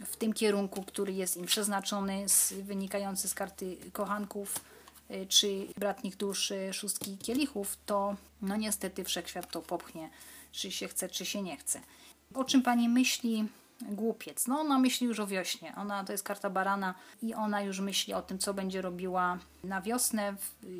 w 0.04 0.16
tym 0.16 0.32
kierunku, 0.32 0.82
który 0.82 1.12
jest 1.12 1.36
im 1.36 1.46
przeznaczony, 1.46 2.28
z, 2.28 2.52
wynikający 2.52 3.28
z 3.28 3.34
karty 3.34 3.76
kochanków, 3.92 4.60
Y, 5.10 5.26
czy 5.26 5.66
bratnich 5.78 6.16
dusz 6.16 6.50
y, 6.50 6.72
szóstki 6.72 7.18
kielichów, 7.18 7.78
to 7.86 8.16
no 8.42 8.56
niestety 8.56 9.04
wszechświat 9.04 9.50
to 9.50 9.62
popchnie, 9.62 10.10
czy 10.52 10.70
się 10.70 10.88
chce, 10.88 11.08
czy 11.08 11.26
się 11.26 11.42
nie 11.42 11.56
chce. 11.56 11.80
O 12.34 12.44
czym 12.44 12.62
pani 12.62 12.88
myśli? 12.88 13.44
Głupiec. 13.80 14.46
No 14.46 14.60
ona 14.60 14.78
myśli 14.78 15.06
już 15.06 15.20
o 15.20 15.26
wiośnie. 15.26 15.74
Ona 15.76 16.04
to 16.04 16.12
jest 16.12 16.24
karta 16.24 16.50
barana 16.50 16.94
i 17.22 17.34
ona 17.34 17.62
już 17.62 17.80
myśli 17.80 18.14
o 18.14 18.22
tym, 18.22 18.38
co 18.38 18.54
będzie 18.54 18.82
robiła 18.82 19.38
na 19.64 19.80
wiosnę. 19.80 20.34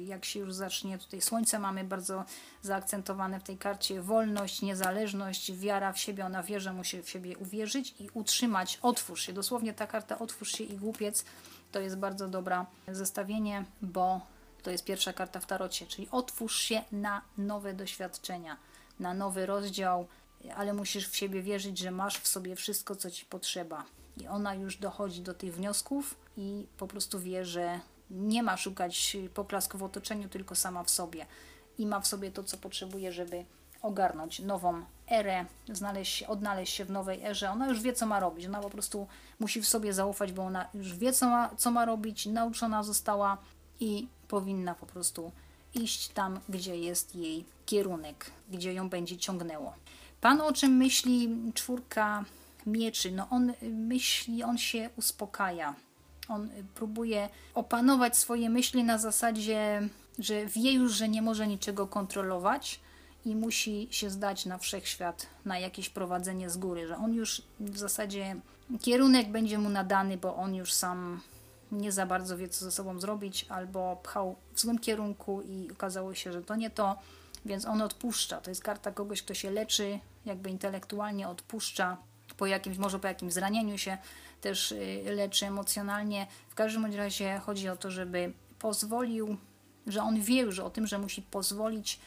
Jak 0.05 0.25
się 0.25 0.41
już 0.41 0.55
zacznie, 0.55 0.99
tutaj 0.99 1.21
słońce 1.21 1.59
mamy 1.59 1.85
bardzo 1.85 2.25
zaakcentowane 2.63 3.41
w 3.41 3.43
tej 3.43 3.59
karcie. 3.59 4.03
Wolność, 4.03 4.63
niezależność, 4.63 5.53
wiara 5.53 5.93
w 5.93 5.99
siebie. 5.99 6.27
Ona 6.27 6.43
wie, 6.43 6.61
że 6.61 6.73
musi 6.73 7.03
w 7.03 7.11
siebie 7.11 7.39
uwierzyć 7.39 7.95
i 8.01 8.11
utrzymać. 8.15 8.79
Otwórz 8.83 9.23
się. 9.27 9.33
Dosłownie 9.33 9.75
ta 9.75 9.87
karta 9.87 10.19
otwórz 10.19 10.53
się 10.53 10.65
i 10.65 10.77
głupiec 10.77 11.25
to 11.73 11.81
jest 11.81 11.99
bardzo 11.99 12.29
dobre 12.29 12.65
zestawienie, 12.89 13.65
bo 13.83 14.21
to 14.63 14.71
jest 14.71 14.85
pierwsza 14.85 15.13
karta 15.13 15.41
w 15.41 15.47
tarocie, 15.47 15.87
czyli 15.87 16.09
otwórz 16.11 16.57
się 16.57 16.83
na 16.93 17.23
nowe 17.39 17.75
doświadczenia, 17.75 18.57
na 19.01 19.15
nowy 19.15 19.47
rozdział, 19.47 20.07
ale 20.51 20.73
musisz 20.73 21.09
w 21.09 21.17
siebie 21.17 21.43
wierzyć, 21.43 21.79
że 21.79 21.91
masz 21.91 22.19
w 22.19 22.29
sobie 22.29 22.57
wszystko, 22.57 22.97
co 22.97 23.11
ci 23.11 23.27
potrzeba. 23.27 23.85
I 24.17 24.27
ona 24.27 24.55
już 24.55 24.77
dochodzi 24.77 25.21
do 25.21 25.35
tych 25.35 25.55
wniosków 25.55 26.15
i 26.37 26.67
po 26.79 26.87
prostu 26.87 27.21
wie, 27.21 27.45
że 27.45 27.81
nie 28.11 28.43
ma 28.43 28.57
szukać 28.57 29.17
poklasku 29.35 29.79
w 29.79 29.83
otoczeniu, 29.83 30.29
tylko 30.29 30.55
sama 30.55 30.85
w 30.85 30.91
sobie. 30.91 31.27
I 31.79 31.87
ma 31.87 32.01
w 32.01 32.07
sobie 32.07 32.31
to, 32.31 32.45
co 32.45 32.57
potrzebuje, 32.57 33.13
żeby 33.13 33.45
ogarnąć 33.83 34.41
nową 34.41 34.83
erę, 35.11 35.45
znaleźć 35.73 36.23
odnaleźć 36.23 36.75
się 36.75 36.85
w 36.85 36.91
nowej 36.91 37.25
erze. 37.25 37.51
Ona 37.51 37.69
już 37.69 37.83
wie, 37.83 37.93
co 37.93 38.07
ma 38.07 38.21
robić. 38.21 38.47
Ona 38.47 38.61
po 38.61 38.71
prostu 38.71 39.07
musi 39.39 39.63
w 39.63 39.69
sobie 39.69 39.93
zaufać, 39.93 40.33
bo 40.33 40.43
ona 40.43 40.69
już 40.75 40.95
wie, 40.97 41.13
co 41.13 41.27
ma, 41.27 41.51
co 41.57 41.71
ma 41.71 41.85
robić, 41.85 42.27
nauczona 42.27 42.83
została 42.83 43.39
i 43.81 44.09
powinna 44.29 44.75
po 44.75 44.87
prostu 44.87 45.33
iść 45.75 46.09
tam, 46.09 46.41
gdzie 46.49 46.77
jest 46.77 47.15
jej 47.15 47.45
kierunek, 47.67 48.31
gdzie 48.51 48.73
ją 48.73 48.89
będzie 48.89 49.17
ciągnęło. 49.17 49.75
Pan 50.27 50.41
o 50.41 50.53
czym 50.53 50.77
myśli 50.77 51.29
czwórka 51.55 52.25
mieczy? 52.67 53.13
No 53.13 53.27
on 53.31 53.53
myśli, 53.63 54.43
on 54.43 54.59
się 54.59 54.91
uspokaja. 54.97 55.75
On 56.29 56.51
próbuje 56.75 57.29
opanować 57.55 58.17
swoje 58.17 58.51
myśli 58.51 58.85
na 58.85 58.99
zasadzie, 58.99 59.89
że 60.19 60.47
wie 60.47 60.73
już, 60.73 60.93
że 60.93 61.09
nie 61.09 61.23
może 61.23 61.47
niczego 61.47 61.87
kontrolować, 61.87 62.81
i 63.25 63.37
musi 63.37 63.89
się 63.91 64.11
zdać 64.11 64.47
na 64.47 64.59
wszechświat, 64.59 65.27
na 65.45 65.59
jakieś 65.59 65.89
prowadzenie 65.89 66.51
z 66.51 66.57
góry, 66.57 66.87
że 66.87 66.97
on 66.97 67.15
już 67.15 67.43
w 67.61 67.79
zasadzie 67.79 68.37
kierunek 68.81 69.29
będzie 69.29 69.59
mu 69.59 69.69
nadany, 69.69 70.17
bo 70.17 70.37
on 70.37 70.55
już 70.55 70.73
sam 70.73 71.21
nie 71.73 71.93
za 71.93 72.07
bardzo 72.07 72.37
wie, 72.37 72.49
co 72.49 72.65
ze 72.65 72.73
sobą 72.73 73.01
zrobić, 73.01 73.47
albo 73.49 73.97
pchał 74.03 74.37
w 74.53 74.61
złym 74.61 74.79
kierunku 74.79 75.43
i 75.43 75.71
okazało 75.73 76.15
się, 76.15 76.33
że 76.33 76.43
to 76.43 76.57
nie 76.57 76.71
to, 76.71 76.99
więc 77.47 77.65
on 77.65 77.83
odpuszcza. 77.83 78.41
To 78.41 78.51
jest 78.51 78.63
karta 78.63 78.93
kogoś, 78.93 79.23
kto 79.23 79.35
się 79.35 79.51
leczy, 79.51 79.99
jakby 80.25 80.51
intelektualnie 80.51 81.29
odpuszcza, 81.29 81.97
po 82.37 82.47
jakimś, 82.47 82.79
może 82.79 82.99
po 82.99 83.07
jakimś 83.07 83.33
zranieniu 83.33 83.79
się 83.79 83.99
też 84.41 84.73
y, 84.73 85.03
leczy 85.05 85.47
emocjonalnie. 85.47 86.27
W 86.49 86.55
każdym 86.55 86.95
razie 86.95 87.39
chodzi 87.39 87.69
o 87.69 87.77
to, 87.77 87.91
żeby 87.91 88.33
pozwolił, 88.59 89.37
że 89.87 90.03
on 90.03 90.21
wie 90.21 90.41
już 90.41 90.59
o 90.59 90.71
tym, 90.71 90.87
że 90.87 90.99
musi 90.99 91.23
pozwolić 91.23 92.01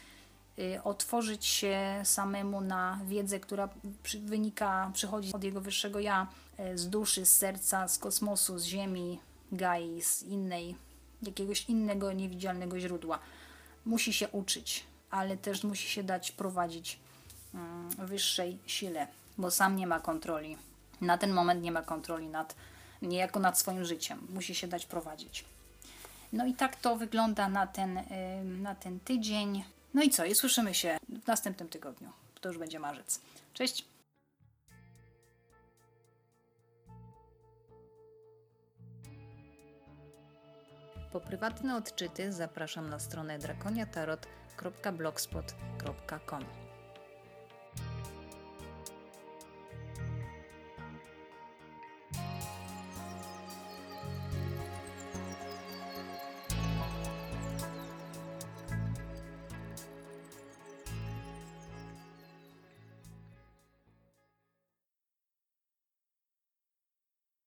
Y, 0.60 0.82
otworzyć 0.82 1.46
się 1.46 2.00
samemu 2.04 2.60
na 2.60 3.00
wiedzę, 3.06 3.40
która 3.40 3.68
wynika, 4.24 4.90
przychodzi 4.94 5.32
od 5.32 5.44
jego 5.44 5.60
wyższego 5.60 6.00
ja, 6.00 6.26
y, 6.60 6.78
z 6.78 6.88
duszy, 6.88 7.26
z 7.26 7.36
serca, 7.36 7.88
z 7.88 7.98
kosmosu, 7.98 8.58
z 8.58 8.64
ziemi, 8.64 9.20
Gai, 9.52 10.02
z 10.02 10.22
innej, 10.22 10.76
jakiegoś 11.22 11.68
innego 11.68 12.12
niewidzialnego 12.12 12.80
źródła. 12.80 13.18
Musi 13.84 14.12
się 14.12 14.28
uczyć, 14.28 14.84
ale 15.10 15.36
też 15.36 15.64
musi 15.64 15.88
się 15.88 16.02
dać 16.02 16.32
prowadzić 16.32 16.98
mm, 17.54 17.90
wyższej 17.90 18.58
sile, 18.66 19.06
bo 19.38 19.50
sam 19.50 19.76
nie 19.76 19.86
ma 19.86 20.00
kontroli. 20.00 20.56
Na 21.00 21.18
ten 21.18 21.32
moment 21.32 21.62
nie 21.62 21.72
ma 21.72 21.82
kontroli 21.82 22.28
nad, 22.28 22.54
niejako 23.02 23.40
nad 23.40 23.58
swoim 23.58 23.84
życiem. 23.84 24.26
Musi 24.28 24.54
się 24.54 24.68
dać 24.68 24.86
prowadzić. 24.86 25.44
No 26.32 26.46
i 26.46 26.54
tak 26.54 26.76
to 26.76 26.96
wygląda 26.96 27.48
na 27.48 27.66
ten, 27.66 27.98
y, 27.98 28.04
na 28.44 28.74
ten 28.74 29.00
tydzień. 29.00 29.64
No 29.94 30.02
i 30.02 30.10
co? 30.10 30.24
I 30.24 30.34
słyszymy 30.34 30.74
się 30.74 30.98
w 31.08 31.26
następnym 31.26 31.68
tygodniu. 31.68 32.12
To 32.40 32.48
już 32.48 32.58
będzie 32.58 32.78
marzec. 32.78 33.20
Cześć! 33.54 33.84
Po 41.12 41.20
prywatne 41.20 41.76
odczyty 41.76 42.32
zapraszam 42.32 42.90
na 42.90 42.98
stronę 42.98 43.38
drakoniatarot.blogspot.com. 44.60 46.69